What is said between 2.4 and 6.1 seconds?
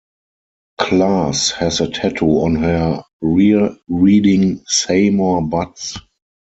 on her rear reading Seymore Butts.